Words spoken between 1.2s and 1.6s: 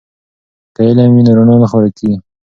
نو رڼا